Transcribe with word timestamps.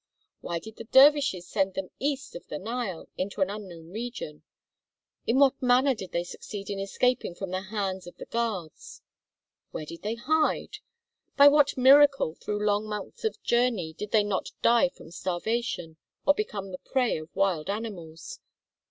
Why 0.39 0.57
did 0.57 0.77
the 0.77 0.85
dervishes 0.85 1.45
send 1.47 1.75
them 1.75 1.91
east 1.99 2.35
of 2.35 2.47
the 2.47 2.57
Nile 2.57 3.07
into 3.17 3.39
an 3.41 3.51
unknown 3.51 3.91
region? 3.91 4.41
In 5.27 5.37
what 5.37 5.61
manner 5.61 5.93
did 5.93 6.11
they 6.11 6.23
succeed 6.23 6.71
in 6.71 6.79
escaping 6.79 7.35
from 7.35 7.51
the 7.51 7.61
hands 7.61 8.07
of 8.07 8.17
the 8.17 8.25
guards? 8.25 9.03
Where 9.69 9.85
did 9.85 10.01
they 10.01 10.15
hide? 10.15 10.77
By 11.37 11.49
what 11.49 11.77
miracle 11.77 12.33
through 12.33 12.65
long 12.65 12.85
months 12.89 13.23
of 13.23 13.43
journey 13.43 13.93
did 13.93 14.09
they 14.09 14.23
not 14.23 14.49
die 14.63 14.89
from 14.89 15.11
starvation, 15.11 15.97
or 16.25 16.33
become 16.33 16.71
the 16.71 16.79
prey 16.79 17.17
of 17.19 17.29
wild 17.35 17.69
animals? 17.69 18.39